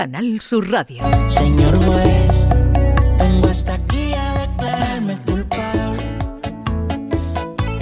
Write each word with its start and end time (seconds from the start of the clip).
Canal 0.00 0.40
Sur 0.40 0.70
Radio. 0.70 1.02
Señor 1.28 1.76
juez, 1.84 2.48
vengo 3.18 3.48
hasta 3.50 3.74
aquí 3.74 4.14
a 4.14 4.46
declararme 4.46 5.20
culpable. 5.26 5.98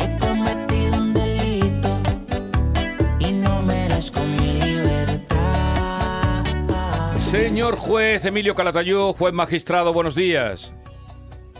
He 0.01 0.19
cometido 0.19 0.97
un 0.97 1.15
delito 1.15 1.89
y 3.21 3.31
no 3.31 3.63
merezco 3.63 4.21
mi 4.21 4.55
libertad. 4.55 5.37
Señor 7.15 7.77
juez 7.77 8.25
Emilio 8.25 8.57
Calatayud, 8.57 9.13
juez 9.13 9.33
magistrado, 9.33 9.93
buenos 9.93 10.17
días. 10.17 10.75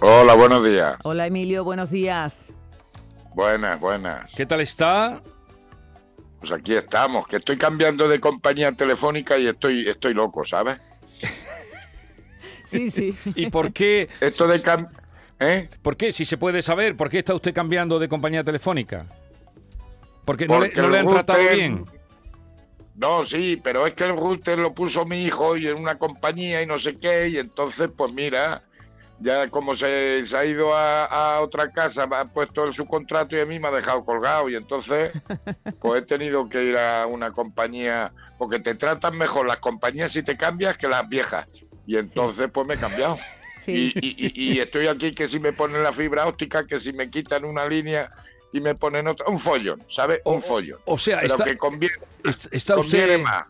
Hola, 0.01 0.35
buenos 0.35 0.65
días. 0.65 0.97
Hola 1.05 1.29
Emilio, 1.29 1.63
buenos 1.63 1.93
días. 1.93 2.53
Buenas, 3.33 3.79
buenas. 3.79 4.35
¿Qué 4.35 4.45
tal 4.45 4.61
está? 4.61 5.23
Pues 6.41 6.53
aquí 6.53 6.75
estamos, 6.75 7.27
que 7.27 7.37
estoy 7.37 7.59
cambiando 7.59 8.09
de 8.09 8.21
compañía 8.21 8.71
telefónica 8.73 9.37
y 9.39 9.49
estoy, 9.49 9.89
estoy 9.89 10.15
loco, 10.15 10.45
¿sabes? 10.45 10.79
Sí, 12.65 12.91
sí. 12.91 13.17
¿Y 13.35 13.51
por 13.51 13.73
qué? 13.73 14.09
Esto 14.21 14.47
de 14.47 14.61
cam... 14.63 14.89
¿Eh? 15.41 15.69
¿Por 15.83 15.97
qué? 15.97 16.13
Si 16.13 16.25
se 16.25 16.37
puede 16.37 16.63
saber, 16.63 16.97
¿por 16.97 17.09
qué 17.11 17.19
está 17.19 17.35
usted 17.35 17.55
cambiando 17.55 17.99
de 17.99 18.09
compañía 18.09 18.45
telefónica? 18.45 19.07
Porque 20.25 20.47
no, 20.47 20.61
le, 20.61 20.69
no 20.75 20.95
han 20.95 21.09
tratado 21.09 21.39
router- 21.41 21.55
bien. 21.57 21.85
No, 22.97 23.25
sí, 23.25 23.61
pero 23.63 23.87
es 23.87 23.95
que 23.95 24.05
el 24.05 24.17
router 24.17 24.59
lo 24.59 24.75
puso 24.75 25.07
mi 25.07 25.25
hijo 25.25 25.57
y 25.57 25.69
en 25.69 25.77
una 25.77 25.97
compañía 25.99 26.61
y 26.61 26.67
no 26.67 26.79
sé 26.79 26.97
qué, 26.97 27.29
y 27.29 27.39
entonces, 27.39 27.91
pues 27.97 28.13
mira, 28.13 28.63
ya 29.21 29.49
como 29.49 29.75
se, 29.75 30.25
se 30.25 30.37
ha 30.37 30.45
ido 30.45 30.75
a, 30.75 31.05
a 31.05 31.41
otra 31.41 31.71
casa, 31.71 32.07
me 32.07 32.17
ha 32.17 32.25
puesto 32.25 32.65
el 32.65 32.73
subcontrato 32.75 33.37
y 33.37 33.41
a 33.41 33.47
mí 33.47 33.59
me 33.59 33.69
ha 33.69 33.73
dejado 33.73 34.05
colgado, 34.05 34.49
y 34.49 34.55
entonces, 34.57 35.13
pues 35.81 36.03
he 36.03 36.07
tenido 36.07 36.49
que 36.49 36.63
ir 36.65 36.77
a 36.77 37.07
una 37.07 37.33
compañía, 37.33 38.13
porque 38.39 38.61
te 38.61 38.75
tratan 38.75 39.17
mejor 39.19 39.47
las 39.49 39.59
compañías 39.59 40.13
si 40.13 40.23
te 40.23 40.37
cambias 40.37 40.77
que 40.79 40.87
las 40.89 41.09
viejas. 41.09 41.47
Y 41.87 41.97
entonces, 41.97 42.49
pues 42.53 42.67
me 42.67 42.75
he 42.75 42.79
cambiado. 42.79 43.17
Sí. 43.61 43.93
Y, 43.97 44.07
y- 44.07 44.27
y- 44.27 44.53
y 44.55 44.59
estoy 44.61 44.87
aquí 44.87 45.13
que 45.13 45.29
si 45.29 45.41
me 45.41 45.53
ponen 45.53 45.83
la 45.83 45.93
fibra 45.93 46.27
óptica, 46.27 46.65
que 46.67 46.79
si 46.81 46.93
me 46.95 47.11
quitan 47.11 47.45
una 47.45 47.67
línea 47.69 48.09
y 48.51 48.61
me 48.61 48.75
ponen 48.75 49.09
otra, 49.09 49.27
un 49.29 49.39
follón, 49.39 49.83
¿sabes? 49.91 50.21
Un 50.25 50.41
follón. 50.41 50.79
O 50.87 50.97
sea, 50.97 51.19
Pero 51.21 51.35
está, 51.35 51.45
que 51.45 51.59
conviene, 51.59 51.95
est- 52.25 52.47
está 52.51 52.77
conviene 52.77 53.17
usted... 53.17 53.23
más, 53.25 53.45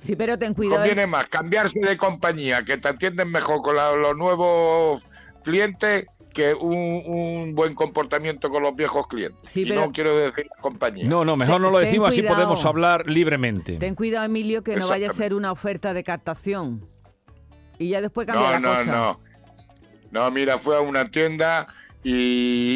Sí, 0.00 0.16
pero 0.16 0.36
ten 0.38 0.54
cuidado. 0.54 0.78
conviene 0.78 1.06
más 1.06 1.28
cambiarse 1.28 1.78
de 1.78 1.96
compañía, 1.96 2.64
que 2.64 2.78
te 2.78 2.88
atienden 2.88 3.30
mejor 3.30 3.62
con 3.62 3.76
la- 3.76 3.92
los 3.92 4.16
nuevos 4.16 5.02
clientes 5.42 6.06
que 6.32 6.54
un, 6.54 7.02
un 7.06 7.54
buen 7.56 7.74
comportamiento 7.74 8.50
con 8.50 8.62
los 8.62 8.74
viejos 8.76 9.06
clientes. 9.08 9.38
Sí, 9.50 9.62
y 9.62 9.66
pero- 9.68 9.86
no 9.86 9.92
quiero 9.92 10.16
decir 10.16 10.48
compañía. 10.60 11.04
No, 11.08 11.24
no, 11.24 11.36
mejor 11.36 11.60
no 11.60 11.70
lo 11.70 11.78
decimos, 11.78 12.10
así 12.10 12.22
podemos 12.22 12.64
hablar 12.64 13.08
libremente. 13.10 13.76
Ten 13.78 13.94
cuidado, 13.94 14.26
Emilio, 14.26 14.62
que 14.62 14.76
no 14.76 14.88
vaya 14.88 15.08
a 15.10 15.12
ser 15.12 15.34
una 15.34 15.50
oferta 15.52 15.92
de 15.92 16.04
captación. 16.04 16.86
Y 17.78 17.88
ya 17.88 18.00
después 18.00 18.26
cambia 18.26 18.46
no, 18.46 18.52
la 18.52 18.60
no, 18.60 18.78
cosa. 18.78 18.92
no. 18.92 19.20
No, 20.12 20.30
mira, 20.30 20.58
fue 20.58 20.76
a 20.76 20.80
una 20.80 21.04
tienda 21.10 21.66
y, 22.04 22.12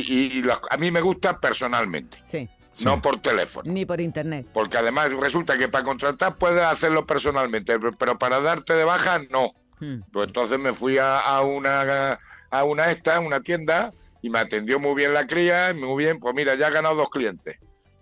y- 0.08 0.38
y 0.38 0.42
los- 0.42 0.58
a 0.70 0.76
mí 0.76 0.90
me 0.90 1.00
gusta 1.00 1.38
personalmente, 1.40 2.18
Sí, 2.24 2.48
Sí. 2.72 2.84
no 2.84 3.00
por 3.02 3.20
teléfono. 3.20 3.72
ni 3.72 3.84
por 3.86 4.00
internet. 4.00 4.46
Porque 4.52 4.78
además 4.78 5.12
resulta 5.12 5.56
que 5.56 5.68
para 5.68 5.84
contratar 5.84 6.36
puedes 6.36 6.62
hacerlo 6.62 7.06
personalmente, 7.06 7.76
pero 7.98 8.18
para 8.18 8.40
darte 8.40 8.74
de 8.74 8.84
baja 8.84 9.20
no. 9.30 9.52
Hmm. 9.80 10.00
Pues 10.12 10.26
entonces 10.28 10.58
me 10.58 10.72
fui 10.72 10.98
a, 10.98 11.18
a 11.20 11.42
una 11.42 12.18
a 12.58 12.64
una 12.64 12.90
esta, 12.90 13.20
una 13.20 13.40
tienda, 13.40 13.92
y 14.22 14.30
me 14.30 14.38
atendió 14.38 14.78
muy 14.80 14.94
bien 14.94 15.12
la 15.12 15.26
cría, 15.26 15.74
muy 15.74 16.04
bien, 16.04 16.18
pues 16.18 16.34
mira, 16.34 16.54
ya 16.54 16.68
he 16.68 16.70
ganado 16.72 16.94
dos 16.96 17.10
clientes. 17.10 17.56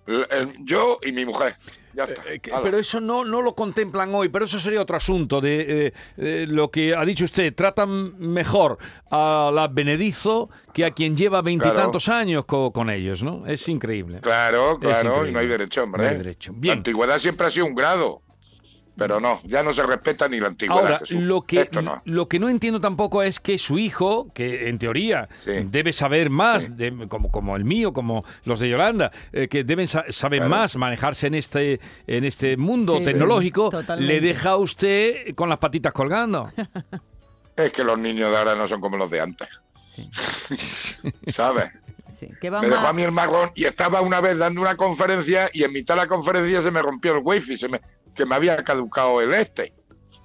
El- 0.07 0.27
el- 0.31 0.55
yo 0.65 0.99
y 1.05 1.13
mi 1.13 1.25
mujer. 1.25 1.57
Ya 1.95 2.05
está. 2.05 2.23
Eh, 2.27 2.41
Hala. 2.51 2.63
pero 2.63 2.79
eso 2.79 3.01
no, 3.01 3.25
no 3.25 3.41
lo 3.43 3.55
contemplan 3.55 4.13
hoy, 4.15 4.29
pero 4.31 4.47
eso 4.47 4.59
sería 4.59 4.81
otro 4.81 4.97
asunto 4.97 5.41
de 5.41 5.87
eh, 5.87 5.93
eh, 6.17 6.47
lo 6.49 6.71
que 6.71 6.95
ha 6.97 7.05
dicho 7.05 7.25
usted. 7.25 7.55
Tratan 7.55 8.19
mejor 8.19 8.79
a 9.11 9.51
la 9.55 9.69
Benedizo 9.69 10.49
que 10.73 10.85
a 10.87 10.91
quien 10.91 11.17
lleva 11.17 11.43
veintitantos 11.43 12.09
años 12.09 12.47
co- 12.47 12.73
con 12.73 12.89
ellos, 12.91 13.23
¿no? 13.23 13.47
Es 13.47 13.69
increíble. 13.69 14.21
Claro, 14.23 14.79
claro, 14.81 15.27
y 15.27 15.33
no 15.33 15.39
hay 15.39 15.47
derecho, 15.47 15.83
hombre. 15.85 16.03
No 16.03 16.09
hay 16.09 16.17
derecho. 16.17 16.53
La 16.53 16.59
Bien. 16.59 16.79
antigüedad 16.79 17.19
siempre 17.19 17.47
ha 17.47 17.51
sido 17.51 17.67
un 17.67 17.75
grado. 17.75 18.23
Pero 18.95 19.19
no, 19.21 19.41
ya 19.45 19.63
no 19.63 19.73
se 19.73 19.83
respeta 19.87 20.29
ni 20.29 20.39
la 20.39 20.49
antigüedad. 20.49 20.83
Ahora, 20.85 20.99
Jesús. 20.99 21.23
lo 21.23 21.43
que, 21.43 21.61
Esto 21.63 21.81
no. 21.81 22.03
lo 22.05 22.29
que 22.29 22.39
no 22.39 22.51
entiendo 22.51 22.79
tampoco 22.79 23.23
es 23.23 23.41
que 23.41 23.57
su 23.59 23.79
hijo, 23.79 24.31
que 24.35 24.69
en 24.69 24.79
teoría 24.79 25.31
Sí. 25.41 25.53
debe 25.65 25.95
saber 25.95 26.29
más, 26.29 26.65
Sí. 26.65 26.73
de- 26.75 27.09
como, 27.09 27.31
como 27.31 27.57
el 27.57 27.65
mío, 27.65 27.95
como 27.95 28.23
los 28.45 28.61
de 28.61 28.69
Yolanda, 28.69 29.11
eh, 29.33 29.49
que 29.49 29.65
deben 29.65 29.87
sa- 29.89 30.05
saber 30.11 30.41
Claro. 30.41 30.51
más, 30.51 30.77
manejarse 30.77 31.27
en 31.27 31.35
este, 31.37 31.81
en 32.07 32.25
este 32.25 32.59
mundo 32.59 32.99
Sí, 32.99 33.07
tecnológico, 33.07 33.71
le 33.99 34.21
deja 34.21 34.51
a 34.51 34.57
usted 34.57 35.35
con 35.35 35.49
las 35.49 35.59
patitas 35.59 35.93
colgando. 35.95 36.51
Es 37.57 37.71
que 37.73 37.85
los 37.85 37.99
niños 37.99 38.31
de 38.31 38.37
ahora 38.37 38.55
no 38.55 38.67
son 38.69 38.81
como 38.81 38.97
los 38.97 39.11
de 39.11 39.21
antes. 39.21 39.49
¿Sabes? 41.29 41.67
Sí, 42.19 42.29
que 42.41 42.51
va 42.51 42.61
Me 42.61 42.69
dejó 42.69 42.87
a 42.87 42.93
mí 42.93 43.03
el 43.03 43.13
marrón 43.13 43.51
y 43.55 43.65
estaba 43.65 44.01
una 44.01 44.21
vez 44.21 44.39
dando 44.39 44.61
una 44.61 44.77
conferencia 44.77 45.51
y 45.53 45.65
en 45.65 45.73
mitad 45.73 45.95
de 45.97 46.03
la 46.03 46.07
conferencia 46.07 46.63
se 46.63 46.71
me 46.71 46.81
rompió 46.81 47.13
el 47.17 47.21
wifi, 47.25 47.57
se 47.59 47.69
me, 47.69 47.81
que 48.15 48.27
me 48.27 48.35
había 48.35 48.57
caducado 48.65 49.21
el 49.21 49.35
este. 49.35 49.73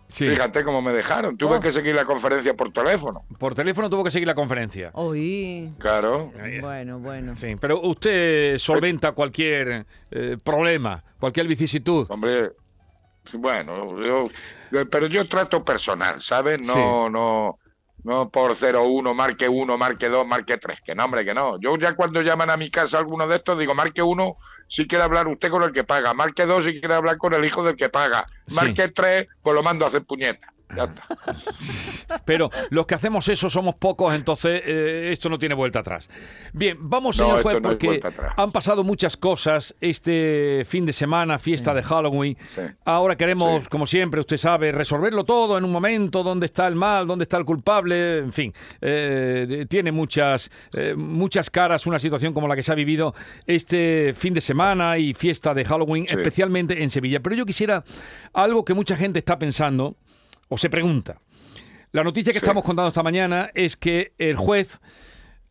Sí. 0.10 0.28
Fíjate 0.30 0.64
cómo 0.64 0.82
me 0.82 0.94
dejaron. 0.94 1.36
Tuve 1.38 1.58
Oh. 1.58 1.60
que 1.60 1.72
seguir 1.74 1.94
la 1.94 2.06
conferencia 2.06 2.54
por 2.54 2.72
teléfono. 2.72 3.26
Por 3.38 3.54
teléfono 3.56 3.90
tuvo 3.90 4.06
que 4.06 4.12
seguir 4.12 4.26
la 4.28 4.36
conferencia. 4.36 4.90
Oí. 4.94 5.70
Claro. 5.80 6.32
Bueno, 6.62 7.00
bueno. 7.00 7.32
En 7.32 7.38
fin, 7.38 7.58
pero 7.60 7.82
usted 7.82 8.58
solventa 8.58 9.12
cualquier 9.12 9.86
eh, 10.12 10.38
problema, 10.42 11.04
cualquier 11.20 11.46
vicisitud. 11.48 12.06
Hombre, 12.10 12.52
bueno, 13.34 14.02
yo, 14.02 14.30
yo- 14.72 14.90
pero 14.90 15.08
yo 15.08 15.28
trato 15.28 15.64
personal, 15.66 16.22
¿sabes? 16.22 16.66
No, 16.66 16.74
Sí. 16.74 16.80
no, 17.12 17.60
no 18.06 18.30
por 18.30 18.56
0-1, 18.56 19.14
marque 19.14 19.50
1, 19.50 19.78
marque 19.78 20.08
2, 20.08 20.26
marque 20.26 20.58
3. 20.58 20.80
Que 20.86 20.96
no, 20.96 21.04
hombre, 21.04 21.26
que 21.26 21.34
no. 21.34 21.60
Yo 21.60 21.76
ya 21.78 21.94
cuando 21.96 22.22
llaman 22.22 22.50
a 22.50 22.56
mi 22.56 22.70
casa 22.70 23.00
alguno 23.00 23.28
de 23.28 23.36
estos, 23.36 23.60
digo, 23.60 23.76
marque 23.76 24.02
1 24.02 24.38
si 24.68 24.88
quiere 24.88 25.04
hablar 25.04 25.28
usted 25.28 25.50
con 25.50 25.64
el 25.64 25.72
que 25.72 25.84
paga, 25.84 26.14
marque 26.14 26.46
2 26.46 26.66
si 26.66 26.80
quiere 26.80 26.96
hablar 26.96 27.18
con 27.18 27.34
el 27.34 27.44
hijo 27.46 27.64
del 27.64 27.76
que 27.76 27.90
paga, 27.90 28.26
Sí. 28.48 28.56
marque 28.56 28.88
3, 28.90 29.28
pues 29.42 29.56
lo 29.56 29.64
mando 29.64 29.86
a 29.86 29.88
hacer 29.90 30.04
puñeta. 30.04 30.54
Ya 30.78 30.84
está. 30.84 31.04
Pero 32.26 32.50
los 32.70 32.86
que 32.86 32.96
hacemos 32.96 33.28
eso 33.30 33.50
somos 33.50 33.76
pocos, 33.76 34.14
entonces 34.14 34.62
eh, 34.66 35.10
esto 35.12 35.30
no 35.30 35.38
tiene 35.40 35.56
vuelta 35.56 35.80
atrás. 35.80 36.10
Bien, 36.54 36.78
vamos, 36.80 37.18
No, 37.20 37.26
señor 37.26 37.42
juez, 37.44 37.56
no 37.56 37.62
porque 37.62 38.00
han 38.38 38.52
pasado 38.52 38.84
muchas 38.84 39.18
cosas 39.18 39.76
este 39.82 40.66
fin 40.68 40.86
de 40.86 40.94
semana, 40.94 41.40
fiesta 41.40 41.74
de 41.74 41.84
Halloween. 41.84 42.38
Sí. 42.46 42.62
Ahora 42.86 43.16
queremos, 43.18 43.64
Sí. 43.64 43.70
como 43.70 43.86
siempre, 43.88 44.20
usted 44.20 44.38
sabe, 44.38 44.72
resolverlo 44.72 45.24
todo 45.24 45.58
en 45.58 45.64
un 45.64 45.72
momento, 45.72 46.24
dónde 46.24 46.46
está 46.46 46.68
el 46.68 46.76
mal, 46.76 47.08
dónde 47.08 47.24
está 47.24 47.38
el 47.38 47.46
culpable, 47.46 48.20
en 48.20 48.32
fin. 48.34 48.54
eh, 48.82 49.66
tiene 49.70 49.92
muchas, 49.92 50.50
eh, 50.78 50.94
muchas 50.96 51.50
caras 51.50 51.86
una 51.88 52.00
situación 52.00 52.34
como 52.34 52.48
la 52.48 52.56
que 52.56 52.64
se 52.64 52.72
ha 52.72 52.76
vivido 52.76 53.14
este 53.46 54.14
fin 54.18 54.34
de 54.34 54.42
semana 54.42 54.98
y 54.98 55.14
fiesta 55.14 55.54
de 55.54 55.66
Halloween, 55.66 56.06
Sí. 56.08 56.16
especialmente 56.16 56.84
en 56.84 56.90
Sevilla. 56.90 57.20
Pero 57.22 57.36
yo 57.36 57.46
quisiera 57.46 57.84
algo 58.34 58.64
que 58.66 58.74
mucha 58.74 58.96
gente 58.96 59.20
está 59.20 59.40
pensando 59.40 59.96
o 60.50 60.58
se 60.58 60.70
pregunta. 60.70 61.20
La 61.92 62.04
noticia 62.04 62.34
que 62.34 62.40
Sí. 62.40 62.46
estamos 62.46 62.64
contando 62.64 62.90
esta 62.90 63.04
mañana 63.04 63.50
es 63.54 63.78
que 63.78 64.14
el 64.18 64.36
juez 64.36 64.80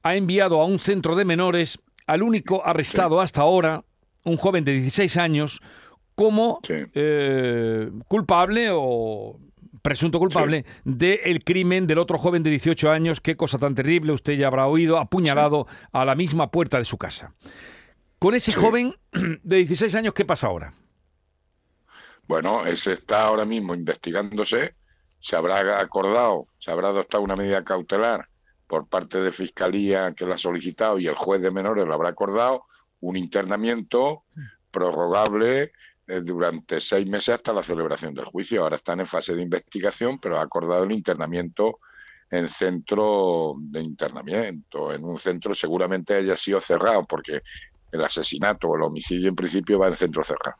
ha 0.02 0.14
enviado 0.16 0.60
a 0.60 0.66
un 0.66 0.78
centro 0.78 1.16
de 1.16 1.24
menores 1.24 1.78
al 2.06 2.22
único 2.22 2.64
arrestado 2.64 3.20
hasta 3.20 3.40
ahora, 3.40 3.84
un 4.24 4.36
joven 4.36 4.64
de 4.64 4.72
16 4.72 5.16
años, 5.16 5.60
como 6.14 6.60
Sí. 6.62 6.74
eh, 6.94 7.90
culpable 8.08 8.68
o 8.72 9.38
presunto 9.82 10.18
culpable 10.18 10.64
del 10.84 11.44
crimen 11.44 11.86
del 11.86 11.98
otro 11.98 12.18
joven 12.18 12.42
de 12.42 12.50
18 12.50 12.90
años, 12.90 13.20
qué 13.20 13.36
cosa 13.36 13.58
tan 13.58 13.74
terrible, 13.74 14.12
usted 14.12 14.32
ya 14.36 14.48
habrá 14.48 14.66
oído, 14.66 14.98
apuñalado 14.98 15.66
a 15.92 16.04
la 16.04 16.14
misma 16.14 16.50
puerta 16.50 16.78
de 16.78 16.84
su 16.84 16.98
casa. 16.98 17.34
Con 18.18 18.34
ese 18.34 18.52
Sí. 18.52 18.58
joven 18.60 18.94
de 19.42 19.56
16 19.56 19.94
años, 19.94 20.14
¿qué 20.14 20.24
pasa 20.24 20.46
ahora? 20.48 20.74
Bueno, 22.26 22.66
ese 22.66 22.94
está 22.94 23.22
ahora 23.22 23.44
mismo 23.44 23.74
investigándose, 23.74 24.74
se 25.26 25.34
habrá 25.34 25.80
acordado, 25.80 26.46
se 26.60 26.70
habrá 26.70 26.90
adoptado 26.90 27.24
una 27.24 27.34
medida 27.34 27.64
cautelar 27.64 28.28
por 28.68 28.86
parte 28.86 29.20
de 29.20 29.32
Fiscalía 29.32 30.12
que 30.12 30.24
lo 30.24 30.34
ha 30.34 30.38
solicitado 30.38 31.00
y 31.00 31.08
el 31.08 31.16
juez 31.16 31.42
de 31.42 31.50
menores 31.50 31.84
lo 31.84 31.94
habrá 31.94 32.10
acordado, 32.10 32.66
un 33.00 33.16
internamiento 33.16 34.22
prorrogable 34.70 35.72
eh, 36.06 36.20
durante 36.22 36.78
seis 36.78 37.08
meses 37.08 37.34
hasta 37.34 37.52
la 37.52 37.64
celebración 37.64 38.14
del 38.14 38.26
juicio. 38.26 38.62
Ahora 38.62 38.76
están 38.76 39.00
en 39.00 39.08
fase 39.08 39.34
de 39.34 39.42
investigación, 39.42 40.20
pero 40.20 40.38
ha 40.38 40.42
acordado 40.42 40.84
el 40.84 40.92
internamiento 40.92 41.80
en 42.30 42.48
centro 42.48 43.56
de 43.58 43.82
internamiento, 43.82 44.92
en 44.94 45.02
un 45.02 45.18
centro 45.18 45.56
seguramente 45.56 46.14
haya 46.14 46.36
sido 46.36 46.60
cerrado, 46.60 47.04
porque 47.04 47.42
el 47.90 48.04
asesinato 48.04 48.68
o 48.68 48.76
el 48.76 48.82
homicidio 48.82 49.30
en 49.30 49.34
principio 49.34 49.80
va 49.80 49.88
en 49.88 49.96
centro 49.96 50.22
cerrado. 50.22 50.56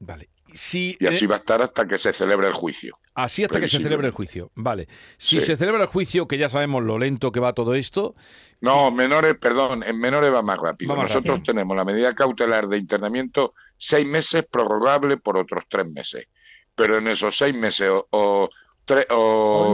Vale. 0.00 0.28
Si, 0.54 0.96
Y 1.00 1.06
así 1.06 1.24
eh, 1.24 1.28
va 1.28 1.36
a 1.36 1.38
estar 1.38 1.62
hasta 1.62 1.86
que 1.86 1.98
se 1.98 2.12
celebre 2.12 2.48
el 2.48 2.54
juicio. 2.54 2.98
Así 3.14 3.44
hasta 3.44 3.60
que 3.60 3.68
se 3.68 3.78
celebre 3.78 4.06
el 4.06 4.12
juicio. 4.12 4.50
Vale. 4.54 4.88
Si 5.18 5.40
Sí. 5.40 5.46
se 5.46 5.56
celebra 5.56 5.82
el 5.82 5.88
juicio, 5.88 6.26
que 6.28 6.38
ya 6.38 6.48
sabemos 6.48 6.82
lo 6.84 6.98
lento 6.98 7.32
que 7.32 7.40
va 7.40 7.52
todo 7.52 7.74
esto, 7.74 8.14
No, 8.60 8.90
menores, 8.90 9.34
perdón, 9.40 9.82
en 9.82 9.98
menores 9.98 10.32
va 10.32 10.42
más 10.42 10.58
rápido. 10.58 10.90
Va 10.90 10.96
más 10.96 11.10
Nosotros 11.10 11.38
rápido. 11.38 11.44
tenemos 11.54 11.76
la 11.76 11.84
medida 11.84 12.14
cautelar 12.14 12.68
de 12.68 12.76
internamiento 12.78 13.54
seis 13.78 14.06
meses 14.06 14.44
prorrogable 14.50 15.16
por 15.16 15.36
otros 15.38 15.64
tres 15.68 15.86
meses. 15.86 16.26
pero 16.74 16.96
en 16.96 17.08
esos 17.08 17.36
seis 17.36 17.54
meses 17.54 17.90
o, 17.90 18.06
o, 18.10 18.48
tre- 18.86 19.06
o 19.10 19.16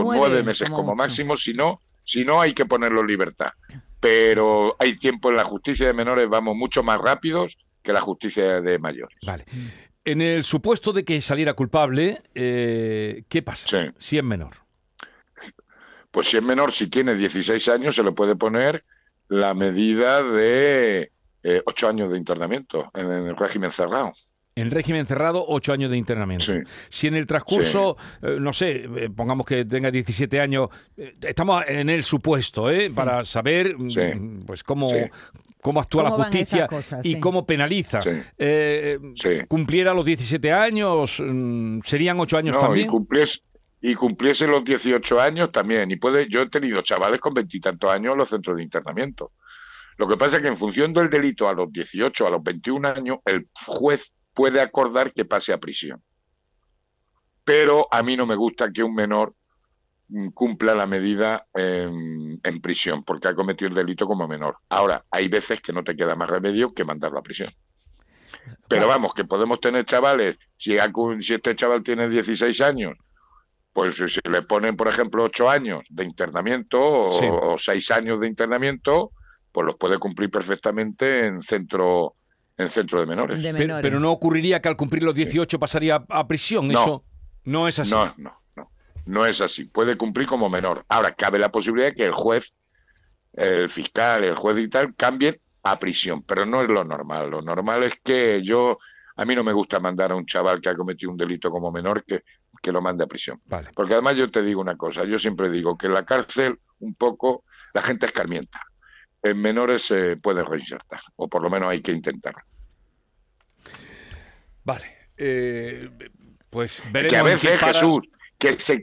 O 0.01 0.03
nueve, 0.03 0.19
nueve 0.19 0.43
meses 0.43 0.69
como 0.71 0.95
máximo, 0.97 1.37
si 1.37 1.53
no, 1.55 1.81
si 2.03 2.25
no 2.25 2.41
hay 2.41 2.53
que 2.53 2.67
ponerlo 2.67 3.01
en 3.03 3.07
libertad. 3.07 3.53
Pero 4.01 4.75
hay 4.79 4.97
tiempo 4.99 5.31
en 5.31 5.37
la 5.37 5.45
justicia 5.45 5.87
de 5.87 5.93
menores, 5.95 6.29
vamos 6.29 6.57
mucho 6.57 6.83
más 6.83 6.99
rápidos 7.01 7.57
que 7.83 7.93
la 7.93 8.01
justicia 8.01 8.61
de 8.61 8.79
mayores. 8.79 9.17
Vale. 9.25 9.45
En 10.07 10.21
el 10.21 10.45
supuesto 10.45 10.93
de 10.93 11.05
que 11.05 11.21
saliera 11.21 11.55
culpable, 11.55 12.23
eh, 12.33 13.25
¿qué 13.29 13.43
pasa? 13.43 13.67
Sí. 13.67 13.93
Si 13.99 14.17
es 14.17 14.23
menor. 14.23 14.55
Pues 16.13 16.29
si 16.29 16.37
es 16.37 16.45
menor, 16.45 16.71
si 16.71 16.87
tiene 16.87 17.17
16 17.17 17.69
años, 17.69 17.97
se 17.97 18.05
le 18.05 18.13
puede 18.13 18.37
poner 18.37 18.85
la 19.27 19.53
medida 19.53 20.23
de 20.23 21.11
eh, 21.43 21.63
8 21.67 21.89
años 21.89 22.13
de 22.13 22.19
internamiento 22.19 22.89
en 22.95 23.11
el 23.11 23.37
régimen 23.37 23.73
cerrado. 23.73 24.13
En 24.59 24.71
régimen 24.71 25.05
cerrado, 25.05 25.45
ocho 25.47 25.75
años 25.75 25.91
de 25.91 25.99
internamiento. 25.99 26.47
Sí. 26.47 26.59
Si 26.89 27.07
en 27.07 27.15
el 27.15 27.27
transcurso, 27.27 27.99
eh, 28.23 28.39
no 28.41 28.55
sé, 28.55 28.87
eh, 28.97 29.11
pongamos 29.15 29.45
que 29.45 29.67
tenga 29.67 29.91
17 29.91 30.41
años, 30.41 30.71
eh, 30.97 31.15
estamos 31.21 31.63
en 31.69 31.91
el 31.91 32.03
supuesto, 32.05 32.71
¿eh? 32.71 32.91
Para 32.91 33.23
saber, 33.27 33.77
mm, 33.79 33.91
Sí. 33.91 34.01
pues, 34.47 34.63
cómo, 34.65 34.89
Sí. 34.89 34.97
cómo 35.61 35.79
actúa 35.79 36.05
la 36.05 36.09
¿Cómo 36.09 36.23
van 36.23 36.33
justicia 36.33 36.67
cosas? 36.69 37.05
y 37.05 37.13
Sí. 37.13 37.21
cómo 37.21 37.45
penaliza. 37.47 38.01
Sí. 38.01 38.11
Eh, 38.39 38.99
Sí. 39.17 39.41
Cumpliera 39.47 39.93
los 39.93 40.07
17 40.07 40.51
años, 40.51 41.23
mm, 41.23 41.81
serían 41.85 42.19
ocho 42.19 42.39
años 42.39 42.57
No, 42.57 42.63
también. 42.63 42.87
y 42.87 42.91
cumpliese, 42.91 43.41
y 43.83 43.95
cumpliese 43.95 44.47
los 44.47 44.65
18 44.65 45.21
años 45.21 45.53
también. 45.53 45.91
Y 45.91 45.97
puede, 45.97 46.29
yo 46.31 46.41
he 46.41 46.49
tenido 46.49 46.81
chavales 46.81 47.21
con 47.21 47.35
veintitantos 47.35 47.91
años 47.91 48.13
en 48.13 48.19
los 48.21 48.31
centros 48.31 48.57
de 48.57 48.63
internamiento. 48.63 49.33
Lo 49.99 50.09
que 50.09 50.17
pasa 50.17 50.37
es 50.39 50.43
que 50.43 50.49
en 50.49 50.57
función 50.57 50.95
del 50.95 51.11
delito 51.11 51.47
a 51.47 51.53
los 51.53 51.71
18, 51.71 52.27
a 52.27 52.31
los 52.31 52.43
21 52.43 52.87
años, 52.87 53.19
el 53.27 53.49
juez 53.67 54.15
puede 54.37 54.61
acordar 54.61 55.13
que 55.13 55.25
pase 55.25 55.53
a 55.53 55.59
prisión. 55.59 56.03
Pero 57.43 57.89
a 57.91 58.03
mí 58.03 58.17
no 58.17 58.27
me 58.27 58.37
gusta 58.37 58.71
que 58.71 58.83
un 58.83 58.95
menor 58.95 59.35
mm, 60.09 60.29
cumpla 60.29 60.75
la 60.75 60.87
medida 60.87 61.47
en, 61.55 62.39
en 62.43 62.61
prisión, 62.61 63.03
porque 63.03 63.29
ha 63.29 63.35
cometido 63.35 63.69
el 63.71 63.75
delito 63.75 64.07
como 64.07 64.29
menor. 64.29 64.59
Ahora, 64.69 65.05
hay 65.11 65.29
veces 65.29 65.61
que 65.61 65.73
no 65.73 65.83
te 65.83 65.97
queda 65.97 66.15
más 66.15 66.29
remedio 66.29 66.75
que 66.75 66.85
mandarlo 66.85 67.19
a 67.19 67.23
prisión. 67.23 67.53
Pero 68.69 68.87
vamos, 68.87 69.15
que 69.15 69.25
podemos 69.25 69.61
tener 69.61 69.87
chavales, 69.87 70.39
si, 70.57 70.77
este 70.77 71.57
chaval 71.57 71.83
tiene 71.83 72.09
16 72.09 72.61
años, 72.61 72.95
pues 73.73 73.95
si 73.95 74.21
le 74.31 74.43
ponen, 74.43 74.77
por 74.77 74.89
ejemplo, 74.89 75.25
8 75.25 75.49
años 75.49 75.81
de 75.89 76.05
internamiento 76.05 76.81
o, 76.81 77.19
Sí. 77.19 77.27
o 77.29 77.57
6 77.57 77.91
años 77.93 78.21
de 78.21 78.27
internamiento, 78.27 79.13
pues 79.53 79.67
los 79.67 79.77
puede 79.77 79.99
cumplir 79.99 80.31
perfectamente 80.31 81.27
en 81.27 81.43
centro 81.43 82.17
en 82.59 82.69
centro 82.69 83.01
de 83.01 83.07
menores. 83.07 83.37
De 83.43 83.53
Pero, 83.53 83.59
menores. 83.59 83.83
pero 83.83 84.01
no 84.01 84.11
ocurriría 84.11 84.61
que 84.61 84.69
al 84.69 84.77
cumplir 84.77 85.03
los 85.03 85.15
18 85.15 85.59
pasaría 85.59 85.97
a, 85.97 86.05
a 86.21 86.27
prisión. 86.27 86.69
No. 86.69 86.81
Eso 86.81 87.05
no 87.45 87.69
es 87.69 87.79
así. 87.79 87.91
No, 87.93 88.15
no, 88.17 88.41
no. 88.57 88.71
No 89.05 89.27
es 89.27 89.41
así. 89.41 89.65
Puede 89.65 89.97
cumplir 89.97 90.27
como 90.27 90.49
menor. 90.51 90.85
Ahora, 90.89 91.13
cabe 91.13 91.39
la 91.39 91.51
posibilidad 91.51 91.89
de 91.89 91.95
que 91.95 92.05
el 92.05 92.13
juez, 92.13 92.53
el 93.35 93.69
fiscal, 93.69 94.25
el 94.25 94.35
juez 94.35 94.59
y 94.59 94.69
tal, 94.69 94.95
cambien 94.95 95.39
a 95.63 95.79
prisión, 95.79 96.23
pero 96.23 96.47
no 96.47 96.63
es 96.63 96.69
lo 96.69 96.85
normal. 96.85 97.31
Lo 97.31 97.43
normal 97.43 97.83
es 97.83 97.95
que 98.03 98.43
yo, 98.43 98.79
a 99.17 99.25
mí 99.25 99.35
no 99.35 99.45
me 99.45 99.53
gusta 99.53 99.79
mandar 99.81 100.13
a 100.13 100.17
un 100.17 100.25
chaval 100.27 100.61
que 100.61 100.69
ha 100.69 100.75
cometido 100.77 101.11
un 101.11 101.17
delito 101.17 101.51
como 101.51 101.71
menor 101.71 102.05
que, 102.05 102.23
que 102.63 102.73
lo 102.73 102.81
mande 102.81 103.05
a 103.05 103.07
prisión. 103.07 103.41
Vale. 103.47 103.71
Porque 103.75 103.93
además 103.95 104.17
yo 104.17 104.31
te 104.31 104.43
digo 104.43 104.61
una 104.61 104.77
cosa, 104.77 105.05
yo 105.05 105.19
siempre 105.19 105.51
digo 105.51 105.77
que 105.77 105.87
en 105.87 105.95
la 105.95 106.05
cárcel 106.05 106.59
un 106.81 106.95
poco 106.95 107.45
la 107.75 107.83
gente 107.83 108.07
escarmienta. 108.07 108.61
En 109.31 109.41
menores 109.41 109.83
se 109.83 110.17
puede 110.17 110.45
reinsertar, 110.45 111.01
o 111.17 111.29
por 111.29 111.43
lo 111.43 111.51
menos 111.51 111.69
hay 111.69 111.81
que 111.83 111.93
intentarlo. 111.93 112.43
Vale. 114.65 114.97
Eh, 115.17 115.89
pues 116.51 116.81
que 116.81 116.91
veremos 116.91 117.15
a 117.15 117.33
en 117.33 117.39
qué 117.41 117.47
veces 117.49 117.61
para- 117.61 117.73
Jesús 117.73 118.09
que 118.39 118.53
se 118.59 118.83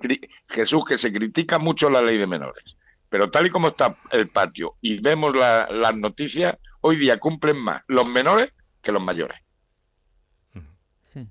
Jesús 0.49 0.83
que 0.85 0.97
se 0.97 1.13
critica 1.13 1.59
mucho 1.59 1.89
la 1.89 2.01
ley 2.01 2.17
de 2.17 2.25
menores 2.25 2.75
pero 3.07 3.29
tal 3.29 3.45
y 3.45 3.49
como 3.51 3.67
está 3.67 3.95
el 4.11 4.29
patio 4.29 4.75
y 4.81 4.99
vemos 4.99 5.35
la- 5.35 5.67
las 5.69 5.95
noticias 5.95 6.57
hoy 6.81 6.95
día 6.95 7.19
cumplen 7.19 7.57
más 7.57 7.83
los 7.87 8.07
menores 8.07 8.51
que 8.81 8.91
los 8.91 9.01
mayores 9.03 9.37
Sí. 11.13 11.27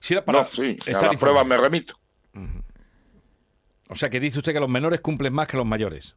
Sí, 0.00 0.12
era 0.14 0.24
para 0.24 0.40
no 0.42 0.48
sí 0.50 0.76
a 0.86 0.90
las 1.02 1.16
pruebas 1.16 1.46
me 1.46 1.56
remito 1.56 1.98
O 3.88 3.96
sea, 3.96 4.10
que 4.10 4.20
dice 4.20 4.38
usted 4.38 4.52
que 4.52 4.60
los 4.60 4.68
menores 4.68 5.00
cumplen 5.00 5.32
más 5.32 5.46
que 5.48 5.56
los 5.56 5.64
mayores. 5.66 6.14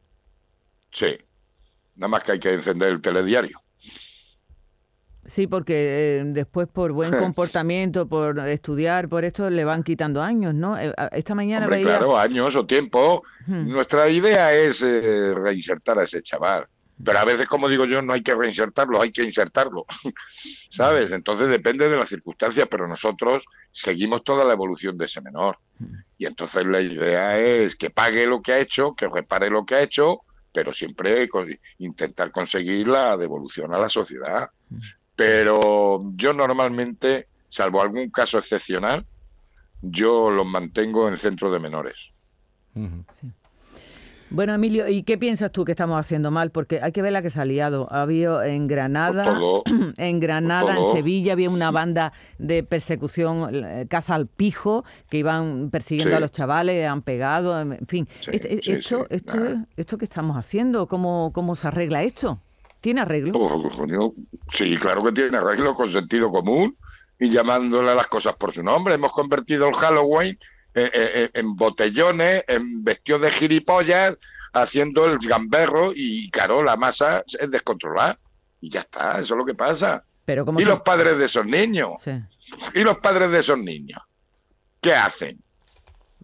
sí 0.92 1.18
nada 2.00 2.08
más 2.10 2.24
que 2.24 2.32
hay 2.34 2.40
que 2.40 2.54
encender 2.54 2.90
el 2.90 3.02
telediario 3.02 3.60
Sí, 5.26 5.46
porque 5.46 5.74
eh, 6.22 6.24
después 6.26 6.68
por 6.68 6.92
buen 6.92 7.12
comportamiento, 7.20 8.08
por 8.08 8.40
estudiar, 8.48 9.08
por 9.10 9.24
esto 9.26 9.48
le 9.52 9.64
van 9.64 9.84
quitando 9.84 10.24
años, 10.24 10.56
¿no? 10.56 10.76
Eh, 10.80 10.92
Esta 11.12 11.36
mañana 11.36 11.66
Hombre, 11.68 11.84
veía... 11.84 11.98
claro 12.00 12.18
años 12.18 12.56
o 12.56 12.66
tiempo 12.66 13.24
Hmm. 13.48 13.68
nuestra 13.72 14.08
idea 14.10 14.54
es 14.54 14.82
eh, 14.84 15.34
reinsertar 15.34 15.98
a 15.98 16.04
ese 16.04 16.22
chaval 16.22 16.68
pero 17.04 17.18
a 17.18 17.26
veces 17.26 17.48
como 17.48 17.68
digo 17.70 17.86
yo 17.86 18.02
no 18.02 18.14
hay 18.14 18.22
que 18.22 18.36
reinsertarlo 18.36 19.02
hay 19.02 19.12
que 19.12 19.24
insertarlo 19.24 19.86
¿sabes? 20.72 21.12
Entonces 21.12 21.48
depende 21.50 21.88
de 21.90 21.98
las 21.98 22.10
circunstancias, 22.10 22.68
pero 22.70 22.88
nosotros 22.88 23.44
seguimos 23.72 24.24
toda 24.24 24.46
la 24.46 24.54
evolución 24.54 24.98
de 24.98 25.06
ese 25.06 25.22
menor. 25.22 25.58
Y 26.18 26.26
entonces 26.26 26.66
la 26.66 26.82
idea 26.82 27.40
es 27.40 27.76
que 27.76 27.90
pague 27.90 28.28
lo 28.28 28.42
que 28.42 28.54
ha 28.54 28.60
hecho, 28.60 28.94
que 28.96 29.08
repare 29.08 29.50
lo 29.50 29.66
que 29.66 29.76
ha 29.76 29.82
hecho, 29.82 30.22
pero 30.52 30.74
siempre 30.74 31.28
con- 31.30 31.58
intentar 31.78 32.32
conseguir 32.32 32.88
la 32.88 33.16
devolución 33.18 33.74
a 33.74 33.80
la 33.80 33.90
sociedad. 33.90 34.50
Pero 35.16 36.02
yo 36.16 36.34
normalmente, 36.34 37.28
salvo 37.48 37.82
algún 37.82 38.10
caso 38.10 38.38
excepcional, 38.38 39.06
yo 39.82 40.30
los 40.30 40.46
mantengo 40.46 41.08
en 41.08 41.18
centro 41.18 41.52
de 41.52 41.60
menores. 41.60 42.12
Ujú. 42.76 43.06
Bueno, 44.32 44.54
Emilio, 44.54 44.88
¿y 44.88 45.04
qué 45.04 45.18
piensas 45.18 45.52
tú 45.52 45.66
que 45.66 45.72
estamos 45.72 46.00
haciendo 46.00 46.30
mal? 46.30 46.52
Porque 46.52 46.80
hay 46.82 46.92
que 46.92 47.02
ver 47.02 47.12
la 47.14 47.22
que 47.22 47.30
se 47.30 47.42
ha 47.42 47.46
liado. 47.46 47.88
Ha 47.92 48.04
habido 48.04 48.44
en 48.44 48.68
Granada, 48.68 49.24
todo. 49.26 49.64
en 49.98 50.20
Granada, 50.20 50.78
en. 50.78 50.84
Sevilla, 50.84 51.34
había 51.34 51.50
una 51.50 51.72
banda 51.72 52.14
de 52.38 52.64
persecución, 52.64 53.50
eh, 53.54 53.86
caza 53.90 54.14
al 54.16 54.28
pijo, 54.28 54.86
que 55.10 55.18
iban 55.18 55.70
persiguiendo 55.72 56.12
Sí. 56.12 56.18
a 56.18 56.20
los 56.20 56.32
chavales, 56.32 56.88
han 56.88 57.02
pegado, 57.02 57.60
en 57.60 57.86
fin. 57.88 58.08
Sí, 58.20 58.32
sí, 58.62 58.72
esto, 58.72 59.08
esto, 59.10 59.38
esto 59.76 59.98
que 59.98 60.06
estamos 60.06 60.38
haciendo, 60.38 60.88
¿cómo, 60.88 61.32
cómo 61.34 61.56
se 61.56 61.68
arregla 61.68 62.04
esto? 62.04 62.40
¿Tiene 62.82 63.02
arreglo? 63.02 63.32
Oh, 63.36 63.70
coño, 63.76 64.14
Sí, 64.52 64.76
claro 64.78 65.04
que 65.04 65.12
tiene 65.12 65.38
arreglo 65.38 65.74
con 65.76 65.90
sentido 65.90 66.32
común 66.32 66.78
y 67.20 67.30
llamándole 67.30 67.92
a 67.92 67.96
las 67.96 68.08
cosas 68.08 68.34
por 68.36 68.54
su 68.54 68.64
nombre. 68.64 68.94
Hemos 68.94 69.12
convertido 69.12 69.68
el 69.68 69.74
Halloween 69.76 70.30
en, 70.30 70.38
en- 70.94 71.32
en 71.34 71.56
botellones, 71.56 72.44
en 72.48 72.84
vestidos 72.84 73.22
de 73.22 73.32
gilipollas, 73.32 74.16
haciendo 74.54 75.06
el 75.06 75.20
gamberro 75.20 75.92
y, 75.96 76.30
claro, 76.32 76.64
la 76.64 76.76
masa 76.76 77.24
es 77.28 77.50
descontrolada. 77.52 78.18
Y 78.62 78.70
ya 78.70 78.82
está, 78.82 79.20
eso 79.20 79.34
es 79.36 79.38
lo 79.38 79.46
que 79.46 79.56
pasa. 79.56 80.04
Pero 80.26 80.46
¿cómo 80.46 80.60
¿Y 80.60 80.66
los 80.66 80.82
padres 80.82 81.18
de 81.18 81.26
esos 81.26 81.46
niños? 81.46 81.92
Sí. 82.04 82.12
¿Y 82.74 82.82
los 82.82 82.98
padres 83.00 83.32
de 83.32 83.40
esos 83.40 83.58
niños? 83.58 84.02
¿Qué 84.82 84.94
hacen? 84.94 85.40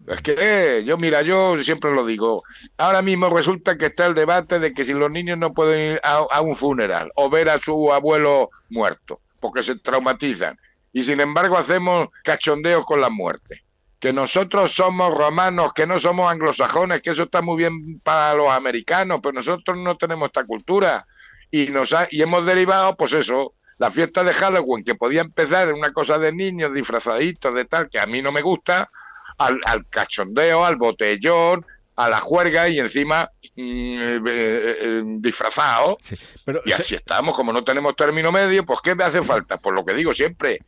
Es 0.06 0.20
que 0.20 0.36
eh, 0.38 0.84
yo, 0.84 0.96
mira, 0.98 1.22
yo 1.22 1.58
siempre 1.58 1.92
lo 1.92 2.06
digo. 2.06 2.44
Ahora 2.76 3.02
mismo 3.02 3.28
resulta 3.30 3.76
que 3.76 3.86
está 3.86 4.06
el 4.06 4.14
debate 4.14 4.60
de 4.60 4.72
que 4.72 4.84
si 4.84 4.92
los 4.92 5.10
niños 5.10 5.36
no 5.38 5.52
pueden 5.52 5.94
ir 5.94 6.00
a, 6.04 6.18
a 6.30 6.40
un 6.42 6.54
funeral 6.54 7.10
o 7.16 7.28
ver 7.28 7.48
a 7.48 7.58
su 7.58 7.92
abuelo 7.92 8.50
muerto, 8.68 9.20
porque 9.40 9.62
se 9.64 9.76
traumatizan. 9.76 10.56
Y 10.92 11.02
sin 11.02 11.20
embargo 11.20 11.58
hacemos 11.58 12.08
cachondeos 12.22 12.86
con 12.86 13.00
la 13.00 13.08
muerte. 13.08 13.64
Que 13.98 14.12
nosotros 14.12 14.72
somos 14.72 15.14
romanos, 15.14 15.72
que 15.74 15.86
no 15.86 15.98
somos 15.98 16.30
anglosajones, 16.30 17.00
que 17.00 17.10
eso 17.10 17.24
está 17.24 17.40
muy 17.42 17.56
bien 17.56 17.98
para 18.00 18.34
los 18.34 18.48
americanos, 18.48 19.20
pero 19.22 19.32
nosotros 19.32 19.78
no 19.78 19.96
tenemos 19.96 20.26
esta 20.26 20.44
cultura. 20.44 21.06
Y, 21.50 21.68
nos 21.68 21.92
ha- 21.92 22.08
y 22.10 22.20
hemos 22.22 22.44
derivado, 22.44 22.94
pues 22.96 23.12
eso, 23.14 23.54
la 23.78 23.90
fiesta 23.90 24.22
de 24.24 24.34
Halloween, 24.34 24.84
que 24.84 24.94
podía 24.94 25.22
empezar 25.22 25.68
en 25.68 25.74
una 25.76 25.92
cosa 25.92 26.18
de 26.18 26.32
niños 26.32 26.72
disfrazaditos 26.74 27.54
de 27.54 27.64
tal, 27.64 27.88
que 27.88 27.98
a 27.98 28.06
mí 28.06 28.20
no 28.20 28.32
me 28.32 28.42
gusta, 28.42 28.90
al, 29.38 29.58
al 29.66 29.86
cachondeo, 29.88 30.64
al 30.64 30.76
botellón, 30.76 31.64
a 31.96 32.08
la 32.10 32.20
juerga 32.20 32.68
y 32.68 32.78
encima 32.78 33.30
mm, 33.54 33.60
eh, 33.64 34.20
eh, 34.26 34.76
eh, 34.80 35.02
disfrazado. 35.18 35.96
Sí, 36.00 36.16
Pero 36.44 36.60
Y 36.66 36.70
se- 36.72 36.82
así 36.82 36.94
estamos, 36.94 37.34
como 37.34 37.52
no 37.52 37.64
tenemos 37.64 37.96
término 37.96 38.30
medio, 38.32 38.64
pues 38.66 38.80
¿qué 38.82 38.94
me 38.94 39.04
hace 39.04 39.22
falta? 39.22 39.56
Pues 39.56 39.74
lo 39.74 39.84
que 39.84 39.94
digo 39.94 40.12
siempre, 40.12 40.60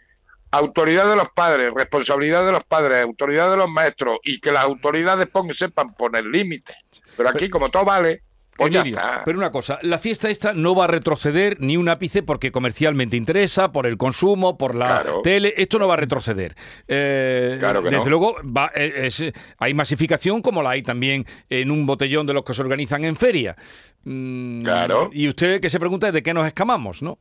autoridad 0.50 1.08
de 1.08 1.16
los 1.16 1.28
padres, 1.30 1.70
responsabilidad 1.74 2.44
de 2.46 2.52
los 2.52 2.64
padres, 2.64 3.04
autoridad 3.04 3.50
de 3.50 3.56
los 3.56 3.68
maestros 3.68 4.18
y 4.24 4.40
que 4.40 4.52
las 4.52 4.64
autoridades 4.64 5.26
pongan, 5.26 5.54
sepan 5.54 5.94
poner 5.94 6.24
límites. 6.24 6.76
Pero 7.16 7.28
aquí, 7.28 7.48
como 7.50 7.68
todo 7.70 7.84
vale, 7.84 8.22
pues 8.56 8.72
ya 8.72 8.80
Emilio, 8.80 8.98
está. 8.98 9.22
pero 9.24 9.38
una 9.38 9.52
cosa, 9.52 9.78
la 9.82 9.98
fiesta 9.98 10.28
esta 10.30 10.52
no 10.52 10.74
va 10.74 10.84
a 10.84 10.88
retroceder 10.88 11.60
ni 11.60 11.76
un 11.76 11.88
ápice 11.88 12.24
porque 12.24 12.50
comercialmente 12.50 13.16
interesa, 13.16 13.70
por 13.70 13.86
el 13.86 13.96
consumo, 13.96 14.58
por 14.58 14.74
la 14.74 14.86
Claro. 15.02 15.20
tele, 15.22 15.54
esto 15.56 15.78
no 15.78 15.86
va 15.86 15.94
a 15.94 15.98
retroceder. 15.98 16.56
Eh, 16.88 17.56
Claro 17.60 17.82
que 17.84 17.90
desde 17.90 18.04
no. 18.04 18.10
luego 18.10 18.36
va- 18.44 18.72
eh, 18.74 19.06
es- 19.06 19.22
hay 19.58 19.74
masificación 19.74 20.42
como 20.42 20.60
la 20.62 20.70
hay 20.70 20.82
también 20.82 21.24
en 21.50 21.70
un 21.70 21.86
botellón 21.86 22.26
de 22.26 22.34
los 22.34 22.42
que 22.42 22.52
se 22.54 22.62
organizan 22.62 23.04
en 23.04 23.14
feria. 23.14 23.54
Mm, 24.02 24.62
Claro. 24.64 25.10
Y 25.12 25.28
usted 25.28 25.60
que 25.60 25.70
se 25.70 25.78
pregunta 25.78 26.10
de 26.10 26.22
qué 26.24 26.34
nos 26.34 26.46
escamamos, 26.46 27.00
¿no? 27.00 27.18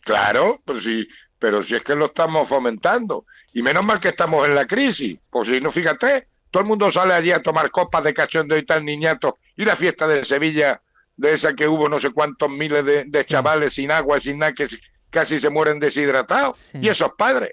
Claro, 0.00 0.60
pero 0.66 0.80
si 0.80 1.06
pero 1.38 1.62
si 1.62 1.74
es 1.74 1.82
que 1.82 1.94
lo 1.94 2.06
estamos 2.06 2.48
fomentando. 2.48 3.26
Y 3.52 3.62
menos 3.62 3.84
mal 3.84 4.00
que 4.00 4.08
estamos 4.08 4.46
en 4.46 4.54
la 4.54 4.66
crisis, 4.66 5.18
pues 5.30 5.48
si 5.48 5.60
no, 5.60 5.70
fíjate, 5.70 6.26
todo 6.50 6.62
el 6.62 6.68
mundo 6.68 6.90
sale 6.90 7.14
allí 7.14 7.30
a 7.32 7.42
tomar 7.42 7.70
copas 7.70 8.02
de 8.04 8.14
cachondo 8.14 8.56
y 8.56 8.64
tal, 8.64 8.84
niñato, 8.84 9.38
y 9.56 9.64
la 9.64 9.76
fiesta 9.76 10.06
de 10.08 10.24
Sevilla, 10.24 10.80
de 11.16 11.32
esa 11.34 11.54
que 11.54 11.68
hubo 11.68 11.88
no 11.88 12.00
sé 12.00 12.10
cuántos 12.10 12.48
miles 12.50 12.84
de, 12.84 13.04
de 13.04 13.24
chavales 13.24 13.74
sin 13.74 13.90
agua, 13.92 14.18
sin 14.20 14.38
nada, 14.38 14.52
que 14.52 14.66
casi 15.10 15.38
se 15.38 15.50
mueren 15.50 15.78
deshidratados, 15.78 16.58
Sí. 16.72 16.78
y 16.82 16.88
esos 16.88 17.12
padres, 17.16 17.52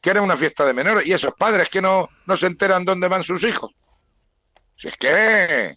que 0.00 0.10
era 0.10 0.22
una 0.22 0.36
fiesta 0.36 0.64
de 0.64 0.74
menores, 0.74 1.06
y 1.06 1.12
esos 1.12 1.34
padres 1.34 1.68
que 1.70 1.82
no, 1.82 2.08
no 2.26 2.36
se 2.36 2.46
enteran 2.46 2.84
dónde 2.84 3.08
van 3.08 3.24
sus 3.24 3.42
hijos. 3.44 3.72
Si 4.76 4.88
es 4.88 4.96
que, 4.96 5.76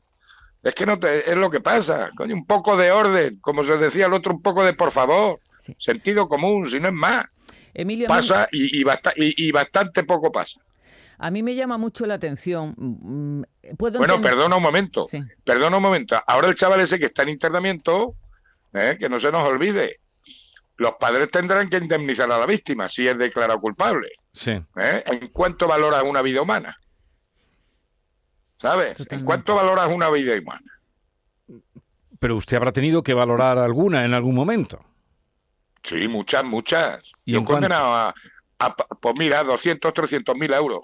es 0.64 0.74
que 0.76 0.86
no 0.86 1.00
te, 1.00 1.30
es 1.30 1.36
lo 1.38 1.50
que 1.50 1.62
pasa, 1.62 2.10
coño, 2.16 2.34
un 2.36 2.46
poco 2.46 2.78
de 2.78 2.92
orden, 2.92 3.40
como 3.40 3.64
se 3.64 3.78
decía 3.78 4.06
el 4.08 4.14
otro, 4.14 4.34
un 4.34 4.42
poco 4.42 4.64
de 4.64 4.74
por 4.74 4.92
favor, 4.92 5.40
Sí. 5.60 5.76
sentido 5.80 6.28
común, 6.30 6.70
si 6.70 6.80
no 6.80 6.90
es 6.90 6.94
más, 6.94 7.26
Emilio, 7.76 8.08
pasa 8.08 8.48
y, 8.52 8.80
y, 8.80 8.84
basta- 8.84 9.14
y- 9.16 9.48
y 9.48 9.52
bastante 9.52 10.04
poco 10.04 10.32
pasa. 10.32 10.60
a 11.18 11.30
mí 11.32 11.44
me 11.44 11.54
llama 11.56 11.78
mucho 11.78 12.06
la 12.06 12.16
atención. 12.16 12.74
mm, 12.78 13.44
Puedo 13.78 14.00
Bueno, 14.00 14.16
entender- 14.16 14.32
perdona 14.38 14.56
un 14.58 14.64
momento, 14.64 15.06
Sí. 15.06 15.20
perdona 15.44 15.78
un 15.78 15.84
momento. 15.84 16.20
Ahora 16.28 16.48
el 16.48 16.56
chaval 16.56 16.80
ese 16.82 16.98
que 17.00 17.06
está 17.06 17.24
en 17.24 17.30
internamiento, 17.30 18.16
eh, 18.74 18.98
que 19.00 19.08
no 19.10 19.20
se 19.20 19.32
nos 19.32 19.48
olvide, 19.48 20.00
los 20.78 20.94
padres 21.00 21.30
tendrán 21.32 21.70
que 21.70 21.78
indemnizar 21.78 22.30
a 22.32 22.38
la 22.38 22.46
víctima 22.46 22.90
si 22.90 23.08
es 23.08 23.18
declarado 23.18 23.60
culpable. 23.62 24.10
Sí. 24.34 24.52
¿eh? 24.52 25.04
¿En 25.06 25.28
cuánto 25.30 25.68
valoras 25.68 26.04
una 26.04 26.22
vida 26.22 26.42
humana? 26.42 26.78
¿Sabes? 28.58 28.98
¿En 29.10 29.24
cuánto 29.26 29.56
valoras 29.56 29.90
una 29.92 30.10
vida 30.10 30.38
humana? 30.40 30.72
Pero 32.20 32.36
usted 32.38 32.58
habrá 32.58 32.72
tenido 32.72 33.04
que 33.04 33.14
valorar 33.14 33.58
alguna 33.58 34.06
en 34.06 34.14
algún 34.14 34.34
momento. 34.36 34.84
Sí, 35.86 36.08
muchas, 36.08 36.44
muchas. 36.44 37.02
¿Y 37.26 37.34
Yo 37.34 37.40
condenado 37.46 37.94
a, 37.94 38.14
a, 38.60 38.76
pues 38.76 39.16
mira, 39.18 39.44
200, 39.44 39.94
300 39.94 40.36
mil 40.36 40.52
euros. 40.54 40.82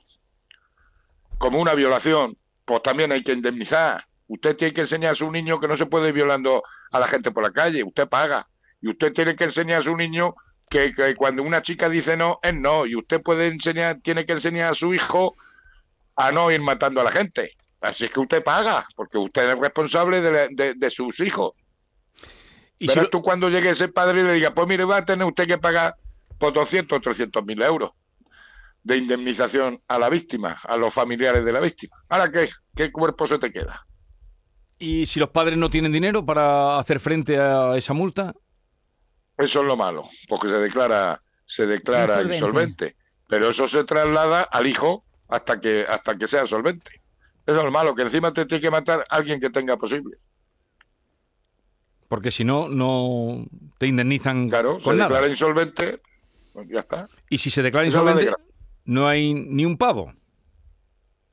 Como 1.37 1.59
una 1.59 1.73
violación, 1.73 2.37
pues 2.65 2.83
también 2.83 3.11
hay 3.11 3.23
que 3.23 3.33
indemnizar. 3.33 4.05
Usted 4.27 4.55
tiene 4.55 4.73
que 4.73 4.81
enseñar 4.81 5.13
a 5.13 5.15
su 5.15 5.31
niño 5.31 5.59
que 5.59 5.67
no 5.67 5.75
se 5.75 5.87
puede 5.87 6.09
ir 6.09 6.13
violando 6.13 6.63
a 6.91 6.99
la 6.99 7.07
gente 7.07 7.31
por 7.31 7.43
la 7.43 7.51
calle. 7.51 7.83
Usted 7.83 8.07
paga. 8.07 8.47
Y 8.81 8.89
usted 8.89 9.11
tiene 9.13 9.35
que 9.35 9.45
enseñar 9.45 9.79
a 9.79 9.83
su 9.83 9.95
niño 9.97 10.35
que, 10.69 10.93
que 10.93 11.15
cuando 11.15 11.43
una 11.43 11.61
chica 11.61 11.89
dice 11.89 12.15
no, 12.15 12.39
es 12.43 12.53
no. 12.53 12.85
Y 12.85 12.95
usted 12.95 13.21
puede 13.21 13.47
enseñar, 13.47 13.99
tiene 14.01 14.25
que 14.25 14.33
enseñar 14.33 14.71
a 14.71 14.75
su 14.75 14.93
hijo 14.93 15.35
a 16.15 16.31
no 16.31 16.51
ir 16.51 16.61
matando 16.61 17.01
a 17.01 17.03
la 17.03 17.11
gente. 17.11 17.55
Así 17.81 18.05
es 18.05 18.11
que 18.11 18.19
usted 18.19 18.43
paga, 18.43 18.87
porque 18.95 19.17
usted 19.17 19.49
es 19.49 19.55
responsable 19.57 20.21
de, 20.21 20.31
la- 20.31 20.47
de- 20.51 20.75
de 20.75 20.89
sus 20.91 21.19
hijos. 21.19 21.53
Y 22.81 22.87
si 22.87 22.95
Verás 22.95 23.03
lo- 23.03 23.09
tú 23.11 23.21
cuando 23.21 23.47
llegue 23.49 23.69
ese 23.69 23.89
padre 23.89 24.21
y 24.21 24.23
le 24.23 24.33
diga, 24.33 24.55
pues 24.55 24.67
mire, 24.67 24.85
va 24.85 24.97
a 24.97 25.05
tener 25.05 25.27
usted 25.27 25.45
que 25.45 25.59
pagar 25.59 25.95
por 26.39 26.51
200 26.51 26.97
o 26.97 27.01
300 27.01 27.45
mil 27.45 27.61
euros 27.61 27.91
de 28.83 28.97
indemnización 28.97 29.79
a 29.87 29.99
la 29.99 30.09
víctima, 30.09 30.57
a 30.63 30.77
los 30.77 30.91
familiares 30.91 31.45
de 31.45 31.51
la 31.51 31.59
víctima. 31.59 31.95
Ahora, 32.09 32.31
¿qué, 32.31 32.49
qué 32.75 32.91
cuerpo 32.91 33.27
se 33.27 33.37
te 33.37 33.51
queda? 33.51 33.85
y 34.79 35.05
si 35.05 35.19
los 35.19 35.29
padres 35.29 35.59
no 35.59 35.69
tienen 35.69 35.91
dinero 35.91 36.25
para 36.25 36.79
hacer 36.79 36.99
frente 36.99 37.37
a 37.37 37.77
esa 37.77 37.93
multa, 37.93 38.33
Eso 39.37 39.59
es 39.61 39.65
lo 39.67 39.77
malo, 39.77 40.09
porque 40.27 40.47
se 40.47 40.57
declara, 40.57 41.21
se 41.45 41.67
declara 41.67 42.13
Insolvente. 42.23 42.35
insolvente. 42.35 42.95
Pero 43.27 43.49
eso 43.51 43.67
se 43.69 43.83
traslada 43.83 44.41
al 44.41 44.65
hijo 44.65 45.05
hasta 45.29 45.61
que, 45.61 45.85
hasta 45.87 46.17
que 46.17 46.27
sea 46.27 46.47
solvente. 46.47 46.89
Eso 47.45 47.59
es 47.59 47.63
lo 47.63 47.69
malo, 47.69 47.93
que 47.93 48.01
encima 48.01 48.33
te 48.33 48.47
tiene 48.47 48.59
que 48.59 48.71
matar 48.71 49.05
alguien 49.09 49.39
que 49.39 49.51
tenga 49.51 49.77
posible. 49.77 50.17
Porque 52.11 52.29
si 52.29 52.43
no, 52.43 52.67
no 52.67 53.45
te 53.77 53.87
indemnizan 53.87 54.49
Claro, 54.49 54.79
se 54.79 54.83
con 54.83 54.97
nada. 54.97 55.07
declara 55.11 55.31
insolvente, 55.31 56.01
pues 56.51 56.67
ya 56.69 56.81
está. 56.81 57.07
Y 57.29 57.37
si 57.37 57.49
se 57.49 57.63
declara 57.63 57.85
insolvente, 57.85 58.29
no 58.83 59.07
hay 59.07 59.33
ni 59.33 59.63
un 59.63 59.77
pavo. 59.77 60.13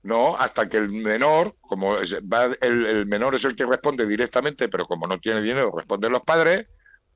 No, 0.05 0.37
hasta 0.37 0.69
que 0.69 0.77
el 0.77 0.89
menor, 0.91 1.57
como 1.61 1.97
es- 1.99 2.15
va, 2.23 2.45
el, 2.61 2.87
el 2.87 3.07
menor 3.07 3.35
es 3.35 3.45
el 3.45 3.57
que 3.57 3.67
responde 3.67 4.07
directamente, 4.07 4.69
pero 4.69 4.87
como 4.87 5.09
no 5.09 5.19
tiene 5.19 5.43
dinero, 5.43 5.73
responden 5.77 6.13
los 6.13 6.23
padres, 6.23 6.69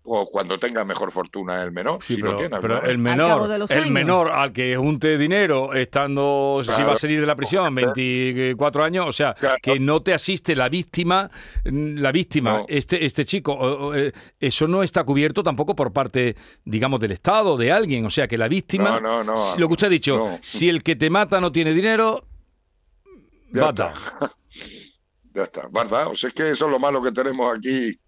o 0.05 0.29
cuando 0.29 0.59
tenga 0.59 0.85
mejor 0.85 1.13
fortuna 1.13 1.63
el 1.63 1.71
menor. 1.71 1.99
Sí, 2.03 2.15
si 2.17 2.21
pero, 2.21 2.33
lo 2.33 2.39
tiene, 2.39 2.57
el 2.91 2.99
menor, 2.99 3.51
el 3.53 3.63
años. 3.73 3.91
menor 3.91 4.33
al 4.33 4.53
que 4.53 4.77
junte 4.77 5.17
dinero 5.17 5.75
estando, 5.75 6.63
si 6.65 6.83
va 6.83 6.95
a 6.95 6.97
salir 6.97 7.21
de 7.21 7.27
la 7.27 7.37
prisión, 7.37 7.73
24 7.75 8.83
años, 8.83 9.07
o 9.07 9.13
sea, 9.13 9.35
Claro. 9.35 9.57
que 9.63 9.79
no 9.79 10.03
te 10.03 10.13
asiste 10.13 10.57
la 10.57 10.69
víctima, 10.69 11.31
la 11.65 12.11
víctima, 12.11 12.59
No. 12.59 12.67
este, 12.69 13.05
este 13.05 13.25
chico, 13.25 13.95
eh, 13.95 14.13
eso 14.41 14.67
no 14.67 14.83
está 14.83 15.05
cubierto 15.05 15.43
tampoco 15.45 15.77
por 15.77 15.93
parte, 15.93 16.35
digamos, 16.65 16.99
del 16.99 17.13
Estado, 17.13 17.57
de 17.57 17.71
alguien, 17.71 18.05
o 18.05 18.11
sea, 18.11 18.27
que 18.27 18.37
la 18.37 18.49
víctima, 18.49 18.99
No, 19.01 19.23
no, 19.23 19.25
no. 19.25 19.37
si- 19.37 19.61
lo 19.61 19.69
que 19.69 19.73
usted 19.75 19.87
ha 19.87 19.91
dicho, 19.91 20.17
No. 20.17 20.39
si 20.43 20.69
el 20.69 20.83
que 20.83 20.97
te 20.97 21.11
mata 21.11 21.41
no 21.41 21.53
tiene 21.53 21.73
dinero, 21.75 22.25
Ya 23.53 23.63
bata. 23.67 23.93
está. 23.95 24.33
Ya 25.35 25.45
está, 25.45 25.67
¿verdad? 25.71 26.09
O 26.09 26.15
sea, 26.15 26.29
es 26.29 26.35
que 26.35 26.51
eso 26.51 26.67
es 26.67 26.71
lo 26.71 26.79
malo 26.79 27.03
que 27.03 27.11
tenemos 27.11 27.57
aquí 27.57 27.99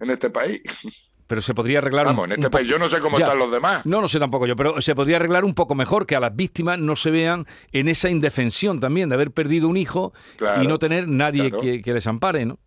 en 0.00 0.10
este 0.10 0.28
país. 0.30 0.60
Pero 1.26 1.40
se 1.40 1.54
podría 1.54 1.78
arreglar 1.78 2.04
Vamos, 2.06 2.24
un- 2.26 2.32
en 2.32 2.38
este 2.38 2.50
país 2.50 2.68
yo 2.70 2.78
no 2.78 2.88
sé 2.88 3.00
cómo 3.00 3.18
Ya. 3.18 3.24
están 3.24 3.38
los 3.38 3.50
demás. 3.50 3.86
No, 3.86 4.00
no 4.02 4.08
sé 4.08 4.18
tampoco 4.18 4.46
yo, 4.46 4.56
pero 4.56 4.80
se 4.82 4.94
podría 4.94 5.16
arreglar 5.16 5.44
un 5.44 5.54
poco 5.54 5.74
mejor 5.74 6.06
que 6.06 6.16
a 6.16 6.20
las 6.20 6.36
víctimas 6.36 6.78
no 6.78 6.96
se 6.96 7.10
vean 7.10 7.46
en 7.72 7.88
esa 7.88 8.10
indefensión 8.10 8.78
también 8.78 9.08
de 9.08 9.14
haber 9.14 9.30
perdido 9.30 9.68
un 9.68 9.76
hijo 9.78 10.12
Claro, 10.36 10.62
y 10.62 10.66
no 10.66 10.78
tener 10.78 11.08
nadie 11.08 11.48
claro. 11.50 11.60
que, 11.62 11.80
que 11.82 11.92
les 11.94 12.06
ampare, 12.06 12.44
¿no? 12.44 12.58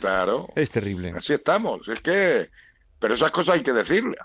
Claro, 0.00 0.48
Es 0.54 0.70
terrible. 0.70 1.12
así 1.16 1.32
estamos. 1.32 1.88
Es 1.88 2.00
que, 2.02 2.50
pero 2.98 3.14
esas 3.14 3.30
cosas 3.30 3.54
hay 3.54 3.62
que 3.62 3.72
decirle. 3.72 4.16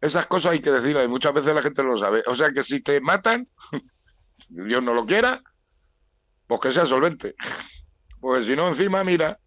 Esas 0.00 0.26
cosas 0.26 0.52
hay 0.52 0.60
que 0.60 0.70
decirle 0.70 1.04
y 1.04 1.08
muchas 1.08 1.32
veces 1.34 1.54
la 1.54 1.62
gente 1.62 1.82
no 1.82 1.94
lo 1.94 1.98
sabe. 1.98 2.22
O 2.26 2.34
sea 2.34 2.50
que 2.50 2.62
si 2.62 2.80
te 2.80 3.00
matan, 3.00 3.48
Dios 4.48 4.82
no 4.82 4.94
lo 4.94 5.04
quiera, 5.06 5.42
pues 6.46 6.60
que 6.60 6.70
sea 6.72 6.86
solvente. 6.86 7.34
Porque 8.20 8.44
si 8.44 8.54
no, 8.56 8.68
encima, 8.68 9.02
mira, 9.04 9.38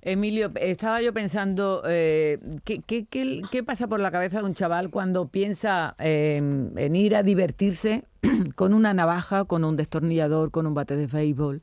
Emilio, 0.00 0.52
estaba 0.54 1.00
yo 1.00 1.12
pensando, 1.12 1.82
eh, 1.86 2.38
¿qué, 2.64 2.80
qué, 2.86 3.06
qué- 3.06 3.40
qué 3.50 3.62
pasa 3.64 3.88
por 3.88 3.98
la 3.98 4.10
cabeza 4.12 4.38
de 4.38 4.44
un 4.44 4.54
chaval 4.54 4.90
cuando 4.90 5.26
piensa 5.28 5.96
eh, 5.98 6.36
en 6.36 6.96
ir 6.96 7.16
a 7.16 7.22
divertirse 7.24 8.04
con 8.54 8.74
una 8.74 8.94
navaja, 8.94 9.44
con 9.44 9.64
un 9.64 9.76
destornillador, 9.76 10.50
con 10.52 10.66
un 10.66 10.74
bate 10.74 10.96
de 10.96 11.06
béisbol? 11.08 11.62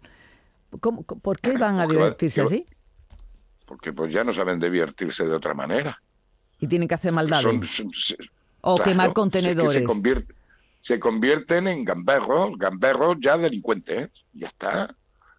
¿Cómo- 0.81 1.03
¿Por 1.03 1.39
qué 1.39 1.53
van 1.57 1.79
a 1.79 1.87
divertirse 1.87 2.41
así? 2.41 2.65
porque 3.65 3.91
pues 3.93 4.13
ya 4.13 4.23
no 4.23 4.31
saben 4.31 4.59
divertirse 4.59 5.25
de 5.25 5.33
otra 5.33 5.55
manera. 5.55 5.99
Y 6.59 6.67
tienen 6.67 6.87
que 6.87 6.93
hacer 6.93 7.11
maldades. 7.11 7.41
Son- 7.43 7.65
son- 7.65 7.89
se- 7.97 8.15
o 8.61 8.75
claro, 8.75 8.91
quemar 8.91 9.07
que 9.07 9.13
contenedores. 9.15 9.73
se, 9.73 9.83
convierte- 9.85 10.35
se 10.81 10.99
convierten 10.99 11.67
en 11.67 11.83
gamberros, 11.83 12.59
gamberros 12.59 13.17
ya 13.19 13.37
delincuentes. 13.39 14.09
Ya 14.33 14.47
está. 14.47 14.93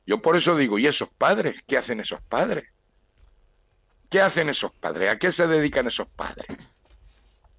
Yo 0.07 0.21
por 0.23 0.37
eso 0.37 0.57
digo, 0.57 0.76
¿y 0.79 0.87
esos 0.88 1.09
padres? 1.11 1.61
¿Qué 1.69 1.76
hacen 1.79 2.00
esos 2.00 2.21
padres? 2.23 2.65
¿Qué 4.11 4.21
hacen 4.21 4.49
esos 4.49 4.73
padres? 4.73 5.11
¿A 5.11 5.19
qué 5.19 5.31
se 5.31 5.47
dedican 5.47 5.87
esos 5.87 6.09
padres? 6.09 6.47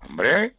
Hombre, 0.07 0.55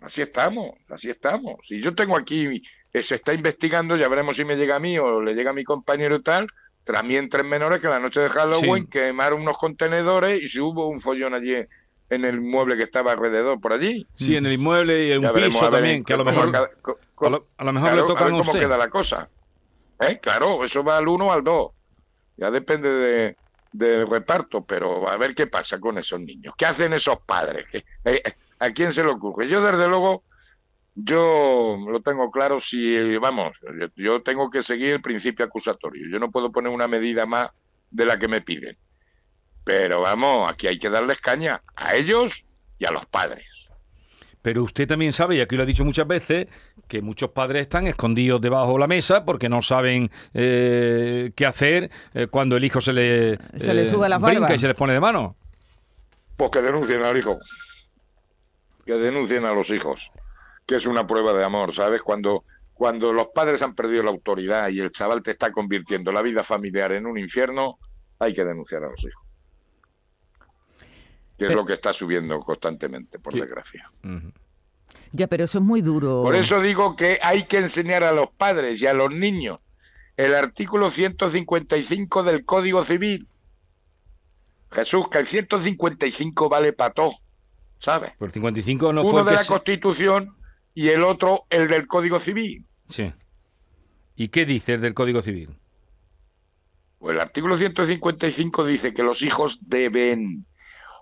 así 0.00 0.22
estamos, 0.22 0.72
así 0.88 1.10
estamos. 1.10 1.56
Si 1.62 1.80
yo 1.80 1.94
tengo 1.94 2.16
aquí, 2.16 2.62
se 2.92 3.14
está 3.14 3.32
investigando, 3.32 3.96
ya 3.96 4.08
veremos 4.08 4.36
si 4.36 4.44
me 4.44 4.56
llega 4.56 4.76
a 4.76 4.80
mí 4.80 4.98
o 4.98 5.20
le 5.22 5.34
llega 5.34 5.50
a 5.50 5.54
mi 5.54 5.64
compañero 5.64 6.16
y 6.16 6.22
tal, 6.22 6.48
también 6.84 7.28
tres 7.28 7.44
menores 7.44 7.80
que 7.80 7.88
la 7.88 7.98
noche 8.00 8.20
de 8.20 8.30
Halloween 8.30 8.84
Sí. 8.84 8.90
quemaron 8.90 9.42
unos 9.42 9.58
contenedores 9.58 10.40
y 10.42 10.48
si 10.48 10.60
hubo 10.60 10.88
un 10.88 11.00
follón 11.00 11.34
allí 11.34 11.54
en 12.08 12.24
el 12.24 12.40
mueble 12.40 12.76
que 12.76 12.84
estaba 12.84 13.12
alrededor 13.12 13.60
por 13.60 13.72
allí. 13.72 14.06
Sí, 14.14 14.36
en 14.36 14.46
el 14.46 14.52
inmueble 14.52 15.06
y 15.06 15.12
en 15.12 15.22
Ya 15.22 15.28
un 15.28 15.34
veremos 15.34 15.56
piso 15.56 15.70
ver 15.70 15.80
también, 15.80 16.04
que 16.04 16.12
a 16.12 16.16
lo 16.16 16.24
mejor, 16.24 16.52
cada- 16.52 16.70
co- 16.80 16.98
a 17.26 17.30
lo, 17.30 17.46
a 17.56 17.64
lo 17.64 17.72
mejor 17.72 17.88
claro, 17.90 18.02
le 18.02 18.06
tocan 18.08 18.22
a 18.22 18.26
ver 18.26 18.30
cómo 18.32 18.42
usted. 18.42 18.60
queda 18.60 18.78
la 18.78 18.88
cosa. 18.88 19.28
¿Eh? 20.00 20.18
Claro, 20.22 20.64
eso 20.64 20.84
va 20.84 20.98
al 20.98 21.08
uno 21.08 21.26
o 21.26 21.32
al 21.32 21.42
dos. 21.42 21.72
Ya 22.36 22.50
depende 22.50 22.88
de, 22.88 23.36
del 23.76 24.08
reparto, 24.08 24.64
pero 24.64 25.08
a 25.08 25.16
ver 25.16 25.34
qué 25.34 25.46
pasa 25.46 25.78
con 25.78 25.98
esos 25.98 26.20
niños. 26.20 26.54
¿Qué 26.56 26.66
hacen 26.66 26.92
esos 26.94 27.20
padres? 27.20 27.66
¿Qué- 27.70 27.84
eh, 28.04 28.22
eh, 28.24 28.32
¿A 28.58 28.70
quién 28.70 28.92
se 28.92 29.04
le 29.04 29.10
ocurre? 29.10 29.48
Yo, 29.48 29.60
desde 29.60 29.86
luego, 29.88 30.24
yo 30.94 31.76
lo 31.90 32.00
tengo 32.00 32.30
claro 32.30 32.58
si, 32.58 33.16
vamos, 33.18 33.52
yo 33.96 34.22
tengo 34.22 34.50
que 34.50 34.62
seguir 34.62 34.92
el 34.94 35.02
principio 35.02 35.44
acusatorio. 35.44 36.08
Yo 36.10 36.18
no 36.18 36.30
puedo 36.30 36.50
poner 36.50 36.72
una 36.72 36.88
medida 36.88 37.26
más 37.26 37.50
de 37.90 38.06
la 38.06 38.18
que 38.18 38.28
me 38.28 38.40
piden. 38.40 38.78
Pero 39.64 40.00
vamos, 40.00 40.50
aquí 40.50 40.68
hay 40.68 40.78
que 40.78 40.88
darles 40.88 41.20
caña 41.20 41.62
a 41.74 41.94
ellos 41.96 42.46
y 42.78 42.86
a 42.86 42.92
los 42.92 43.04
padres. 43.06 43.65
Pero 44.46 44.62
usted 44.62 44.86
también 44.86 45.12
sabe, 45.12 45.34
y 45.34 45.40
aquí 45.40 45.56
lo 45.56 45.64
ha 45.64 45.66
dicho 45.66 45.84
muchas 45.84 46.06
veces, 46.06 46.46
que 46.86 47.02
muchos 47.02 47.30
padres 47.30 47.62
están 47.62 47.88
escondidos 47.88 48.40
debajo 48.40 48.74
de 48.74 48.78
la 48.78 48.86
mesa 48.86 49.24
porque 49.24 49.48
no 49.48 49.60
saben 49.60 50.08
eh, 50.34 51.32
qué 51.34 51.46
hacer 51.46 51.90
eh, 52.14 52.28
cuando 52.28 52.56
el 52.56 52.62
hijo 52.62 52.80
se 52.80 52.92
le, 52.92 53.32
eh, 53.32 53.38
Se 53.56 53.74
le 53.74 53.88
sube 53.88 54.08
la 54.08 54.18
brinca 54.18 54.54
y 54.54 54.58
se 54.60 54.68
les 54.68 54.76
pone 54.76 54.92
de 54.92 55.00
mano. 55.00 55.34
Pues 56.36 56.52
que 56.52 56.62
denuncien 56.62 57.02
al 57.02 57.18
hijo. 57.18 57.36
Que 58.84 58.92
denuncien 58.92 59.44
a 59.46 59.52
los 59.52 59.68
hijos. 59.70 60.12
Que 60.64 60.76
es 60.76 60.86
una 60.86 61.08
prueba 61.08 61.32
de 61.32 61.42
amor, 61.42 61.74
¿sabes? 61.74 62.00
Cuando, 62.02 62.44
cuando 62.72 63.12
los 63.12 63.26
padres 63.34 63.62
han 63.62 63.74
perdido 63.74 64.04
la 64.04 64.10
autoridad 64.10 64.68
y 64.68 64.78
el 64.78 64.92
chaval 64.92 65.24
te 65.24 65.32
está 65.32 65.50
convirtiendo 65.50 66.12
la 66.12 66.22
vida 66.22 66.44
familiar 66.44 66.92
en 66.92 67.06
un 67.06 67.18
infierno, 67.18 67.80
hay 68.20 68.32
que 68.32 68.44
denunciar 68.44 68.84
a 68.84 68.90
los 68.90 69.02
hijos. 69.02 69.25
Que 71.38 71.46
es 71.46 71.54
lo 71.54 71.64
que 71.66 71.74
está 71.74 71.92
subiendo 71.92 72.40
constantemente, 72.40 73.18
por 73.18 73.32
Sí. 73.32 73.40
desgracia. 73.40 73.90
Ya, 75.12 75.26
pero 75.26 75.44
eso 75.44 75.58
es 75.58 75.64
muy 75.64 75.80
duro. 75.82 76.22
Por 76.22 76.34
eso 76.34 76.60
digo 76.60 76.96
que 76.96 77.18
hay 77.22 77.44
que 77.44 77.58
enseñar 77.58 78.04
a 78.04 78.12
los 78.12 78.28
padres 78.30 78.80
y 78.82 78.86
a 78.86 78.94
los 78.94 79.10
niños 79.10 79.58
el 80.16 80.34
artículo 80.34 80.90
155 80.90 82.22
del 82.22 82.44
Código 82.44 82.84
Civil. 82.84 83.28
Jesús, 84.70 85.08
que 85.08 85.18
el 85.18 85.26
155 85.26 86.48
vale 86.48 86.72
para 86.72 86.92
todo, 86.92 87.12
¿sabes? 87.78 88.12
Por 88.18 88.30
55 88.32 88.92
no 88.92 89.02
fue 89.02 89.12
Uno 89.12 89.24
de 89.24 89.32
la 89.32 89.44
se- 89.44 89.48
Constitución 89.52 90.36
y 90.74 90.88
el 90.88 91.02
otro 91.02 91.44
el 91.50 91.68
del 91.68 91.86
Código 91.86 92.18
Civil. 92.18 92.64
Sí. 92.88 93.12
¿Y 94.16 94.28
qué 94.28 94.44
dice 94.46 94.74
el 94.74 94.80
del 94.80 94.94
Código 94.94 95.22
Civil? 95.22 95.56
Pues 96.98 97.14
el 97.14 97.20
artículo 97.20 97.56
155 97.58 98.64
dice 98.64 98.92
que 98.94 99.02
los 99.02 99.22
hijos 99.22 99.58
deben 99.62 100.46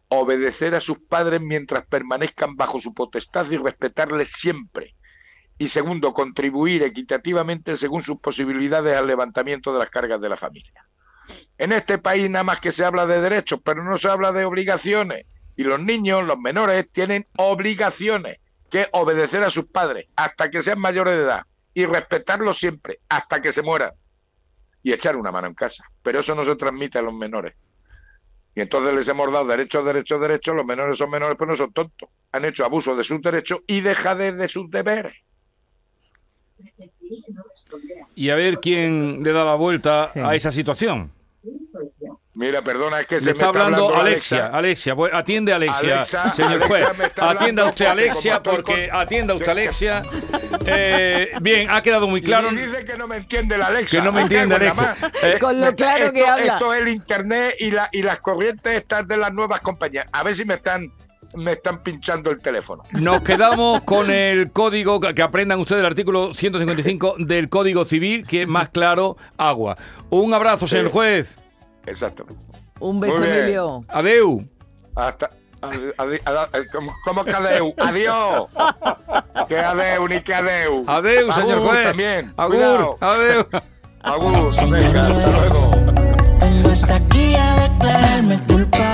obedecer 0.08 0.74
a 0.74 0.80
sus 0.80 0.98
padres 0.98 1.40
mientras 1.40 1.86
permanezcan 1.86 2.56
bajo 2.56 2.80
su 2.80 2.94
potestad 2.94 3.50
y 3.50 3.56
respetarles 3.56 4.30
siempre. 4.30 4.94
Y 5.58 5.68
segundo, 5.68 6.12
contribuir 6.12 6.82
equitativamente 6.82 7.76
según 7.76 8.02
sus 8.02 8.18
posibilidades 8.18 8.96
al 8.96 9.06
levantamiento 9.06 9.72
de 9.72 9.78
las 9.78 9.90
cargas 9.90 10.20
de 10.20 10.28
la 10.28 10.36
familia. 10.36 10.86
En 11.58 11.72
este 11.72 11.98
país 11.98 12.28
nada 12.28 12.44
más 12.44 12.60
que 12.60 12.72
se 12.72 12.84
habla 12.84 13.06
de 13.06 13.20
derechos, 13.20 13.60
pero 13.64 13.84
no 13.84 13.96
se 13.96 14.08
habla 14.08 14.32
de 14.32 14.44
obligaciones. 14.44 15.26
Y 15.56 15.62
los 15.62 15.80
niños, 15.80 16.24
los 16.24 16.38
menores, 16.38 16.88
tienen 16.90 17.26
obligaciones, 17.36 18.38
que 18.74 18.88
obedecer 18.90 19.44
a 19.44 19.50
sus 19.50 19.66
padres 19.66 20.06
hasta 20.16 20.50
que 20.50 20.60
sean 20.60 20.80
mayores 20.80 21.14
de 21.14 21.22
edad 21.22 21.46
y 21.74 21.86
respetarlos 21.86 22.58
siempre 22.58 22.98
hasta 23.08 23.40
que 23.40 23.52
se 23.52 23.62
mueran 23.62 23.92
y 24.82 24.92
echar 24.92 25.14
una 25.14 25.30
mano 25.30 25.46
en 25.46 25.54
casa. 25.54 25.84
Pero 26.02 26.18
eso 26.18 26.34
no 26.34 26.42
se 26.42 26.56
transmite 26.56 26.98
a 26.98 27.02
los 27.02 27.14
menores. 27.14 27.54
Y 28.56 28.60
entonces 28.60 28.94
les 28.94 29.08
hemos 29.08 29.32
dado 29.32 29.46
derechos, 29.46 29.84
derechos, 29.84 30.20
derechos. 30.20 30.54
Los 30.54 30.64
menores 30.64 30.96
son 30.98 31.10
menores, 31.10 31.34
pero 31.38 31.50
no 31.50 31.56
son 31.56 31.72
tontos. 31.72 32.08
Han 32.32 32.44
hecho 32.44 32.64
abuso 32.64 32.94
de 32.94 33.02
sus 33.04 33.20
derechos 33.20 33.60
y 33.66 33.80
dejadez 33.80 34.36
de 34.36 34.46
sus 34.48 34.70
deberes. 34.70 35.14
Y 38.14 38.30
a 38.30 38.36
ver 38.36 38.60
quién 38.60 39.22
le 39.22 39.32
da 39.32 39.44
la 39.44 39.54
vuelta 39.56 40.10
Sí. 40.14 40.20
a 40.20 40.34
esa 40.34 40.50
situación. 40.52 41.10
Mira, 42.36 42.62
perdona, 42.62 42.98
es 43.00 43.06
que 43.06 43.20
se 43.20 43.30
está 43.30 43.46
me 43.46 43.50
está 43.52 43.60
hablando, 43.64 43.84
hablando 43.84 44.06
Alexia. 44.08 44.46
Alexia, 44.46 44.96
pues, 44.96 45.14
atiende 45.14 45.52
a 45.52 45.56
Alexia, 45.56 45.94
Alexa, 45.94 46.34
señor 46.34 46.50
Alexa 46.52 46.66
juez. 46.68 46.98
me 46.98 47.04
está 47.04 47.30
Atienda 47.30 47.64
usted, 47.66 47.86
Alexia, 47.86 48.42
porque 48.42 48.88
con- 48.88 49.00
atienda 49.00 49.34
usted, 49.34 49.48
Alexia. 49.48 50.02
Eh, 50.66 51.30
bien, 51.42 51.68
ha 51.70 51.82
quedado 51.82 52.08
muy 52.08 52.22
claro. 52.22 52.50
Y 52.50 52.56
dice 52.56 52.86
que 52.86 52.96
no 52.96 53.06
me 53.06 53.16
entiende 53.16 53.58
la 53.58 53.66
Alexa. 53.66 53.98
Que 53.98 54.02
no 54.02 54.12
me 54.12 54.22
entiende. 54.22 54.56
Eh, 55.22 55.36
Con 55.40 55.60
lo 55.60 55.74
claro 55.76 56.10
que 56.10 56.24
habla. 56.24 56.54
Esto 56.54 56.72
es 56.72 56.80
el 56.80 56.88
internet 56.88 57.56
y, 57.58 57.70
la, 57.70 57.88
y 57.92 58.00
las 58.00 58.20
corrientes 58.20 58.72
estas 58.74 59.06
de 59.06 59.18
las 59.18 59.30
nuevas 59.32 59.60
compañías. 59.60 60.06
A 60.10 60.22
ver 60.22 60.34
si 60.34 60.46
me 60.46 60.54
están, 60.54 60.90
me 61.34 61.52
están 61.52 61.82
pinchando 61.82 62.30
el 62.30 62.40
teléfono. 62.40 62.82
Nos 62.92 63.20
quedamos 63.22 63.82
con 63.82 64.10
el 64.10 64.52
código, 64.52 65.00
que 65.00 65.20
aprendan 65.22 65.60
ustedes 65.60 65.80
el 65.80 65.86
artículo 65.86 66.32
155 66.32 67.16
del 67.18 67.50
Código 67.50 67.84
Civil, 67.84 68.26
que 68.26 68.42
es 68.42 68.48
más 68.48 68.70
claro, 68.70 69.18
agua. 69.36 69.76
Un 70.08 70.32
abrazo, 70.32 70.66
señor 70.66 70.90
juez. 70.90 71.36
Exactamente. 71.86 72.44
Un 72.80 73.00
beso. 73.00 73.22
Emilio. 73.22 73.84
Adeu. 73.88 74.44
Hasta. 74.94 75.30
¿Cómo, 76.72 76.94
cómo 77.04 77.24
que 77.24 77.30
adeu? 77.30 77.74
¡Adiós! 77.78 78.48
¡Que 79.48 79.58
adeu, 79.58 80.06
ni 80.06 80.20
que 80.20 80.34
adeu! 80.34 80.82
Adeu, 80.86 81.32
señor 81.32 81.58
Agur 81.58 81.68
juez. 81.70 81.84
también. 81.84 82.34
Agur. 82.36 82.54
Cuidado. 82.56 82.98
Adeu. 83.00 83.46
Agur, 84.02 84.52
venga, 84.70 85.02
hasta 85.02 85.30
luego. 85.30 85.70
Vengo 86.38 86.70
hasta 86.70 86.96
aquí 86.96 87.34
a 87.36 87.68
declararme 87.68 88.44
culpable. 88.46 88.93